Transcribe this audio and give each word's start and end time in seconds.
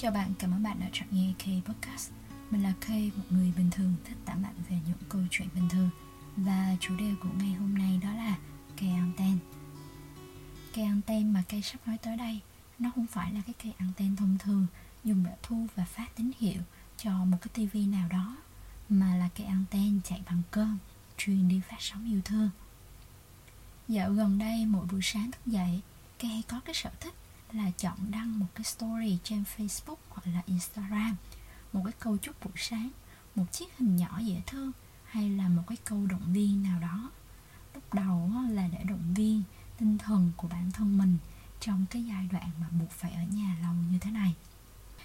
Chào 0.00 0.12
bạn, 0.12 0.32
cảm 0.38 0.52
ơn 0.52 0.62
bạn 0.62 0.80
đã 0.80 0.86
chọn 0.92 1.08
nghe 1.10 1.32
K 1.38 1.66
Podcast. 1.66 2.10
Mình 2.50 2.62
là 2.62 2.72
K, 2.80 2.90
một 2.90 3.24
người 3.30 3.52
bình 3.56 3.70
thường 3.70 3.94
thích 4.04 4.16
tản 4.24 4.42
bạn 4.42 4.54
về 4.68 4.76
những 4.86 4.96
câu 5.08 5.20
chuyện 5.30 5.48
bình 5.54 5.68
thường. 5.68 5.90
Và 6.36 6.76
chủ 6.80 6.96
đề 6.96 7.14
của 7.22 7.28
ngày 7.38 7.52
hôm 7.52 7.78
nay 7.78 8.00
đó 8.02 8.14
là 8.14 8.36
cây 8.80 8.90
anten. 8.90 9.38
Cây 10.74 10.84
anten 10.84 11.32
mà 11.32 11.42
cây 11.48 11.62
sắp 11.62 11.78
nói 11.86 11.98
tới 11.98 12.16
đây 12.16 12.40
Nó 12.78 12.90
không 12.94 13.06
phải 13.06 13.32
là 13.32 13.40
cái 13.46 13.54
cây 13.62 13.72
anten 13.78 14.16
thông 14.16 14.38
thường 14.38 14.66
dùng 15.04 15.24
để 15.24 15.36
thu 15.42 15.66
và 15.74 15.84
phát 15.84 16.16
tín 16.16 16.30
hiệu 16.38 16.62
cho 16.96 17.10
một 17.10 17.36
cái 17.40 17.48
tivi 17.54 17.86
nào 17.86 18.08
đó 18.08 18.36
Mà 18.88 19.16
là 19.16 19.28
cây 19.34 19.46
anten 19.46 20.00
chạy 20.04 20.22
bằng 20.26 20.42
cơm, 20.50 20.78
truyền 21.16 21.48
đi 21.48 21.60
phát 21.70 21.76
sóng 21.80 22.06
yêu 22.12 22.20
thương. 22.24 22.50
Dạo 23.88 24.12
gần 24.12 24.38
đây 24.38 24.66
mỗi 24.66 24.86
buổi 24.86 25.00
sáng 25.02 25.30
thức 25.30 25.46
dậy 25.46 25.80
Cây 26.18 26.30
hay 26.30 26.42
có 26.48 26.60
cái 26.64 26.74
sở 26.74 26.90
thích 27.00 27.14
là 27.52 27.70
chọn 27.70 28.10
đăng 28.10 28.38
một 28.38 28.46
cái 28.54 28.64
story 28.64 29.18
trên 29.24 29.44
Facebook 29.56 29.96
hoặc 30.08 30.26
là 30.26 30.42
Instagram, 30.46 31.16
một 31.72 31.82
cái 31.84 31.92
câu 31.98 32.16
chúc 32.16 32.44
buổi 32.44 32.52
sáng, 32.56 32.90
một 33.34 33.44
chiếc 33.52 33.78
hình 33.78 33.96
nhỏ 33.96 34.18
dễ 34.18 34.42
thương 34.46 34.72
hay 35.04 35.30
là 35.30 35.48
một 35.48 35.62
cái 35.66 35.76
câu 35.84 36.06
động 36.06 36.32
viên 36.32 36.62
nào 36.62 36.80
đó. 36.80 37.10
Lúc 37.74 37.94
đầu 37.94 38.30
là 38.50 38.68
để 38.72 38.84
động 38.84 39.14
viên 39.14 39.42
tinh 39.78 39.98
thần 39.98 40.32
của 40.36 40.48
bản 40.48 40.70
thân 40.70 40.98
mình 40.98 41.18
trong 41.60 41.86
cái 41.90 42.04
giai 42.04 42.28
đoạn 42.32 42.50
mà 42.60 42.66
buộc 42.80 42.90
phải 42.90 43.12
ở 43.12 43.22
nhà 43.22 43.56
lâu 43.62 43.74
như 43.90 43.98
thế 43.98 44.10
này. 44.10 44.34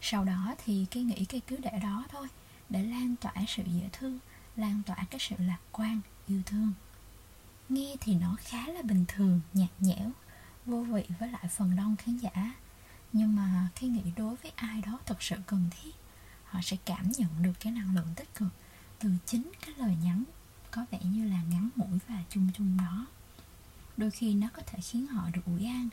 Sau 0.00 0.24
đó 0.24 0.54
thì 0.64 0.86
cái 0.90 1.02
nghĩ 1.02 1.24
cái 1.24 1.40
cứ 1.46 1.56
để 1.56 1.78
đó 1.82 2.04
thôi, 2.10 2.28
để 2.68 2.82
lan 2.82 3.16
tỏa 3.16 3.34
sự 3.48 3.62
dễ 3.66 3.88
thương, 3.92 4.18
lan 4.56 4.82
tỏa 4.86 4.96
cái 5.10 5.20
sự 5.20 5.36
lạc 5.38 5.58
quan, 5.72 6.00
yêu 6.26 6.42
thương. 6.46 6.72
Nghe 7.68 7.96
thì 8.00 8.14
nó 8.14 8.36
khá 8.38 8.66
là 8.66 8.82
bình 8.82 9.04
thường, 9.08 9.40
nhạt 9.52 9.70
nhẽo 9.80 10.10
vô 10.66 10.82
vị 10.82 11.04
với 11.18 11.30
lại 11.30 11.48
phần 11.48 11.76
đông 11.76 11.96
khán 11.96 12.16
giả. 12.16 12.54
Nhưng 13.12 13.36
mà 13.36 13.68
khi 13.74 13.88
nghĩ 13.88 14.12
đối 14.16 14.36
với 14.36 14.52
ai 14.56 14.82
đó 14.82 14.98
thật 15.06 15.22
sự 15.22 15.36
cần 15.46 15.70
thiết, 15.70 15.90
họ 16.44 16.60
sẽ 16.62 16.76
cảm 16.84 17.10
nhận 17.18 17.42
được 17.42 17.52
cái 17.60 17.72
năng 17.72 17.94
lượng 17.94 18.08
tích 18.16 18.34
cực 18.34 18.48
từ 18.98 19.10
chính 19.26 19.52
cái 19.66 19.74
lời 19.78 19.96
nhắn, 20.02 20.24
có 20.70 20.86
vẻ 20.90 20.98
như 21.02 21.28
là 21.28 21.42
ngắn 21.42 21.68
mũi 21.76 21.98
và 22.08 22.22
chung 22.30 22.48
chung 22.54 22.76
đó. 22.76 23.06
Đôi 23.96 24.10
khi 24.10 24.34
nó 24.34 24.48
có 24.52 24.62
thể 24.66 24.80
khiến 24.80 25.06
họ 25.06 25.30
được 25.30 25.44
ủi 25.46 25.66
an, 25.66 25.88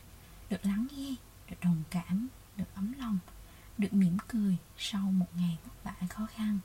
được 0.50 0.66
lắng 0.66 0.86
nghe, 0.96 1.14
được 1.50 1.56
đồng 1.62 1.82
cảm, 1.90 2.28
được 2.56 2.74
ấm 2.74 2.92
lòng, 2.98 3.18
được 3.78 3.92
mỉm 3.92 4.16
cười 4.28 4.56
sau 4.78 5.00
một 5.00 5.36
ngày 5.36 5.58
vất 5.64 5.84
vả 5.84 6.06
khó 6.08 6.26
khăn. 6.26 6.58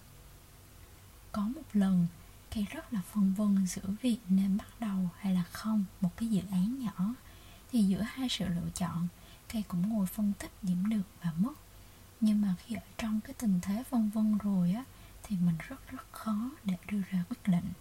Có 1.31 1.41
một 1.41 1.61
lần 1.73 2.07
cây 2.55 2.65
rất 2.69 2.93
là 2.93 3.01
phân 3.13 3.33
vân 3.33 3.67
giữa 3.67 3.93
việc 4.01 4.19
nên 4.29 4.57
bắt 4.57 4.79
đầu 4.79 5.09
hay 5.19 5.33
là 5.33 5.43
không 5.43 5.85
một 6.01 6.17
cái 6.17 6.29
dự 6.29 6.41
án 6.51 6.79
nhỏ 6.79 7.13
thì 7.71 7.83
giữa 7.83 8.01
hai 8.01 8.29
sự 8.29 8.47
lựa 8.47 8.69
chọn, 8.75 9.07
cây 9.53 9.63
cũng 9.67 9.89
ngồi 9.89 10.05
phân 10.05 10.33
tích 10.39 10.51
điểm 10.61 10.89
được 10.89 11.03
và 11.23 11.31
mất. 11.37 11.53
Nhưng 12.21 12.41
mà 12.41 12.55
khi 12.65 12.75
ở 12.75 12.81
trong 12.97 13.21
cái 13.21 13.33
tình 13.33 13.59
thế 13.61 13.83
vân 13.89 14.09
vân 14.09 14.37
rồi 14.37 14.73
á, 14.73 14.83
thì 15.23 15.35
mình 15.35 15.55
rất 15.67 15.91
rất 15.91 16.03
khó 16.11 16.51
để 16.63 16.73
đưa 16.91 17.01
ra 17.11 17.23
quyết 17.29 17.47
định. 17.47 17.71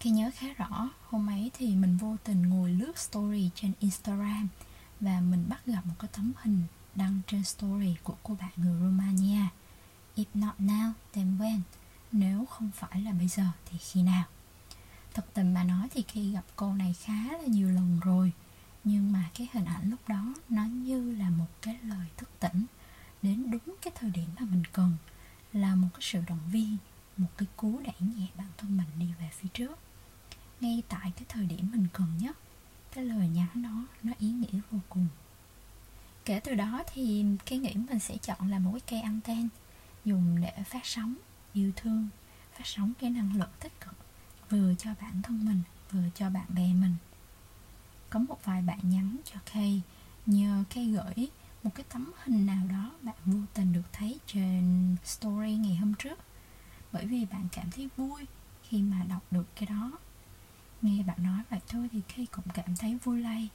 Khi 0.00 0.10
nhớ 0.10 0.30
khá 0.34 0.46
rõ, 0.56 0.88
hôm 1.08 1.30
ấy 1.30 1.50
thì 1.58 1.76
mình 1.76 1.96
vô 1.96 2.16
tình 2.24 2.42
ngồi 2.42 2.70
lướt 2.70 2.98
story 2.98 3.50
trên 3.54 3.72
instagram 3.80 4.48
và 5.00 5.20
mình 5.20 5.44
bắt 5.48 5.66
gặp 5.66 5.86
một 5.86 5.94
cái 5.98 6.10
tấm 6.12 6.32
hình 6.42 6.62
đăng 6.94 7.20
trên 7.26 7.44
story 7.44 7.96
của 8.02 8.14
cô 8.22 8.36
bạn 8.40 8.50
người 8.56 8.80
romania. 8.80 9.42
If 10.16 10.24
not 10.34 10.54
now, 10.58 10.92
then 11.12 11.38
when? 11.38 11.60
Nếu 12.12 12.44
không 12.44 12.70
phải 12.74 13.00
là 13.00 13.12
bây 13.12 13.28
giờ 13.28 13.44
thì 13.70 13.78
khi 13.78 14.02
nào? 14.02 14.24
Thật 15.14 15.26
tình 15.34 15.54
mà 15.54 15.64
nói 15.64 15.88
thì 15.94 16.02
khi 16.08 16.32
gặp 16.32 16.44
cô 16.56 16.74
này 16.74 16.94
khá 16.94 17.22
là 17.32 17.46
nhiều 17.46 17.70
lần 17.70 18.00
rồi 18.00 18.32
nhưng 18.84 19.12
mà 19.12 19.30
cái 19.34 19.48
hình 19.52 19.64
ảnh 19.64 19.90
lúc 19.90 20.08
đó 20.08 20.34
nó 20.48 20.64
như 20.64 21.12
là 21.12 21.30
một 21.30 21.48
cái 21.62 21.78
lời 21.82 22.06
thức 22.16 22.30
tỉnh 22.40 22.66
đến 23.22 23.50
đúng 23.50 23.76
cái 23.82 23.92
thời 23.94 24.10
điểm 24.10 24.28
mà 24.40 24.46
mình 24.50 24.62
cần, 24.72 24.96
là 25.52 25.74
một 25.74 25.88
cái 25.92 26.00
sự 26.02 26.20
động 26.28 26.40
viên, 26.52 26.76
một 27.16 27.28
cái 27.36 27.48
cú 27.56 27.80
đẩy 27.84 28.08
nhẹ 28.16 28.26
bản 28.36 28.48
thân 28.56 28.76
mình 28.76 28.86
đi 28.98 29.06
về 29.20 29.30
phía 29.32 29.48
trước. 29.54 29.78
Ngay 30.60 30.82
tại 30.88 31.12
cái 31.16 31.24
thời 31.28 31.46
điểm 31.46 31.70
mình 31.72 31.86
cần 31.92 32.18
nhất, 32.18 32.38
cái 32.92 33.04
lời 33.04 33.28
nhắn 33.28 33.62
đó 33.62 33.86
nó 34.02 34.12
ý 34.18 34.30
nghĩa 34.30 34.60
vô 34.70 34.78
cùng. 34.88 35.08
Kể 36.24 36.40
từ 36.40 36.54
đó 36.54 36.82
thì 36.92 37.24
cái 37.46 37.58
nghĩ 37.58 37.74
mình 37.74 37.98
sẽ 37.98 38.16
chọn 38.16 38.50
là 38.50 38.58
một 38.58 38.70
cái 38.72 38.80
cây 38.80 39.00
anten, 39.00 39.48
dùng 40.04 40.40
để 40.40 40.62
phát 40.66 40.86
sóng, 40.86 41.14
yêu 41.52 41.72
thương, 41.76 42.08
phát 42.52 42.66
sóng 42.66 42.92
cái 43.00 43.10
năng 43.10 43.36
lượng 43.36 43.50
tích 43.60 43.80
cực, 43.80 43.94
vừa 44.50 44.74
cho 44.78 44.90
bản 45.00 45.22
thân 45.22 45.44
mình, 45.44 45.62
vừa 45.90 46.08
cho 46.14 46.30
bạn 46.30 46.46
bè 46.48 46.72
mình 46.72 46.94
có 48.14 48.20
một 48.20 48.38
vài 48.44 48.62
bạn 48.62 48.78
nhắn 48.82 49.16
cho 49.24 49.36
Kay. 49.52 49.82
Nhờ 50.26 50.64
Kay 50.70 50.86
gửi 50.86 51.28
một 51.62 51.70
cái 51.74 51.84
tấm 51.92 52.12
hình 52.24 52.46
nào 52.46 52.66
đó 52.66 52.90
bạn 53.02 53.14
vô 53.24 53.38
tình 53.54 53.72
được 53.72 53.92
thấy 53.92 54.18
trên 54.26 54.96
story 55.04 55.54
ngày 55.54 55.76
hôm 55.76 55.94
trước. 55.94 56.18
Bởi 56.92 57.06
vì 57.06 57.24
bạn 57.24 57.48
cảm 57.52 57.70
thấy 57.70 57.88
vui 57.96 58.26
khi 58.62 58.82
mà 58.82 59.04
đọc 59.08 59.22
được 59.30 59.46
cái 59.56 59.66
đó. 59.66 59.98
Nghe 60.82 61.02
bạn 61.02 61.22
nói 61.22 61.42
vậy 61.50 61.60
thôi 61.68 61.88
thì 61.92 62.00
Kay 62.16 62.26
cũng 62.26 62.44
cảm 62.54 62.76
thấy 62.76 62.98
vui 63.04 63.20
lây 63.20 63.48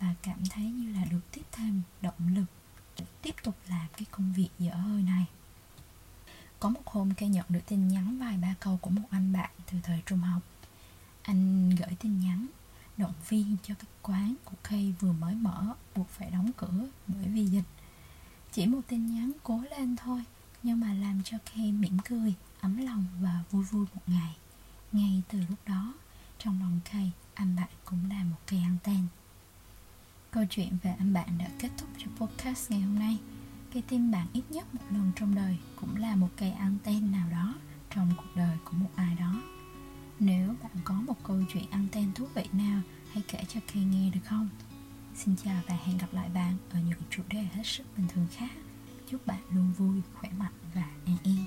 và 0.00 0.14
cảm 0.22 0.38
thấy 0.50 0.64
như 0.64 0.92
là 0.92 1.04
được 1.04 1.20
tiếp 1.32 1.44
thêm 1.52 1.82
động 2.00 2.34
lực 2.34 2.46
để 2.98 3.04
tiếp 3.22 3.34
tục 3.42 3.54
làm 3.68 3.86
cái 3.96 4.06
công 4.10 4.32
việc 4.32 4.50
dở 4.58 4.74
hơi 4.74 5.02
này. 5.02 5.26
Có 6.60 6.68
một 6.68 6.86
hôm 6.86 7.14
Kay 7.14 7.28
nhận 7.28 7.46
được 7.48 7.62
tin 7.66 7.88
nhắn 7.88 8.18
vài 8.18 8.36
ba 8.36 8.54
câu 8.60 8.78
của 8.82 8.90
một 8.90 9.08
anh 9.10 9.32
bạn 9.32 9.50
từ 9.70 9.78
thời 9.82 10.02
trung 10.06 10.20
học. 10.20 10.42
Anh 11.22 11.70
gửi 11.70 11.96
tin 12.00 12.20
nhắn 12.20 12.46
động 12.96 13.14
viên 13.28 13.56
cho 13.62 13.74
cái 13.74 13.90
quán 14.02 14.34
của 14.44 14.54
Kay 14.64 14.94
vừa 15.00 15.12
mới 15.12 15.34
mở, 15.34 15.74
buộc 15.96 16.08
phải 16.08 16.30
đóng 16.30 16.50
cửa 16.56 16.88
bởi 17.06 17.28
vì 17.28 17.46
dịch. 17.46 17.64
Chỉ 18.52 18.66
một 18.66 18.80
tin 18.88 19.06
nhắn 19.06 19.32
cố 19.42 19.62
lên 19.70 19.96
thôi, 19.96 20.24
nhưng 20.62 20.80
mà 20.80 20.92
làm 20.92 21.22
cho 21.24 21.38
Kay 21.54 21.72
mỉm 21.72 21.98
cười, 22.08 22.34
ấm 22.60 22.76
lòng 22.76 23.04
và 23.20 23.44
vui 23.50 23.64
vui 23.64 23.86
một 23.94 24.02
ngày. 24.06 24.36
Ngay 24.92 25.22
từ 25.28 25.38
lúc 25.38 25.58
đó, 25.66 25.94
trong 26.38 26.60
lòng 26.60 26.80
Kay 26.84 27.12
anh 27.34 27.56
bạn 27.56 27.68
cũng 27.84 28.10
là 28.10 28.24
một 28.24 28.38
cây 28.46 28.60
anten 28.60 29.06
câu 30.36 30.44
chuyện 30.50 30.68
về 30.82 30.94
anh 30.98 31.12
bạn 31.12 31.28
đã 31.38 31.46
kết 31.58 31.70
thúc 31.78 31.88
cho 31.98 32.06
podcast 32.16 32.70
ngày 32.70 32.80
hôm 32.80 32.98
nay. 32.98 33.18
Cây 33.72 33.82
tim 33.88 34.10
bạn 34.10 34.26
ít 34.32 34.42
nhất 34.50 34.74
một 34.74 34.80
lần 34.90 35.12
trong 35.16 35.34
đời 35.34 35.58
cũng 35.80 35.96
là 35.96 36.16
một 36.16 36.28
cây 36.36 36.50
anten 36.50 37.12
nào 37.12 37.28
đó 37.30 37.54
trong 37.90 38.10
cuộc 38.16 38.36
đời 38.36 38.56
của 38.64 38.72
một 38.72 38.90
ai 38.96 39.14
đó 39.14 39.42
câu 41.36 41.44
chuyện 41.52 41.64
anten 41.70 42.12
thú 42.14 42.26
vị 42.34 42.44
nào 42.52 42.82
Hãy 43.12 43.22
kể 43.28 43.38
cho 43.48 43.60
Kay 43.72 43.84
nghe 43.84 44.10
được 44.10 44.20
không? 44.24 44.48
Xin 45.14 45.36
chào 45.44 45.62
và 45.68 45.74
hẹn 45.84 45.98
gặp 45.98 46.06
lại 46.12 46.28
bạn 46.34 46.56
ở 46.70 46.78
những 46.80 46.98
chủ 47.10 47.22
đề 47.28 47.42
hết 47.52 47.62
sức 47.64 47.84
bình 47.96 48.06
thường 48.14 48.26
khác 48.36 48.50
Chúc 49.10 49.26
bạn 49.26 49.40
luôn 49.50 49.72
vui, 49.78 50.02
khỏe 50.14 50.30
mạnh 50.38 50.52
và 50.74 50.84
an 51.06 51.16
yên 51.22 51.44